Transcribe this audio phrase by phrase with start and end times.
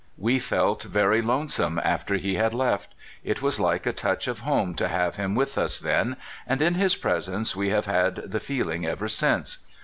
[0.17, 2.95] We felt very lone some after he had left.
[3.23, 6.73] It was like a touch of home to have him with us then, and in
[6.73, 9.59] his presence we have had the feeling ever since.